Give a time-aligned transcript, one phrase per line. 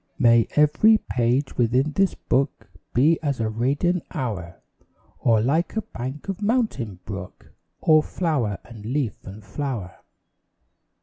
[0.17, 4.63] May every page within this book Be as a radiant hour;
[5.19, 9.99] Or like a bank of mountain brook, All flower and leaf and flower.